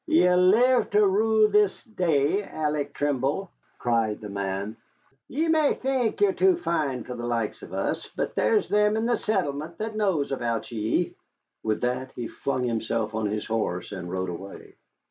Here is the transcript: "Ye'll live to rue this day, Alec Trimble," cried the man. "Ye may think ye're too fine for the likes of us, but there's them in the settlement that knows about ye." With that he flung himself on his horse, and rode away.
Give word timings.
"Ye'll 0.07 0.47
live 0.47 0.89
to 0.89 1.05
rue 1.05 1.47
this 1.49 1.83
day, 1.83 2.41
Alec 2.41 2.91
Trimble," 2.95 3.51
cried 3.77 4.19
the 4.19 4.29
man. 4.29 4.75
"Ye 5.27 5.47
may 5.47 5.75
think 5.75 6.19
ye're 6.21 6.33
too 6.33 6.57
fine 6.57 7.03
for 7.03 7.13
the 7.13 7.27
likes 7.27 7.61
of 7.61 7.71
us, 7.71 8.09
but 8.15 8.33
there's 8.33 8.67
them 8.67 8.97
in 8.97 9.05
the 9.05 9.15
settlement 9.15 9.77
that 9.77 9.95
knows 9.95 10.31
about 10.31 10.71
ye." 10.71 11.13
With 11.61 11.81
that 11.81 12.13
he 12.15 12.27
flung 12.27 12.63
himself 12.63 13.13
on 13.13 13.27
his 13.27 13.45
horse, 13.45 13.91
and 13.91 14.09
rode 14.09 14.29
away. 14.29 14.73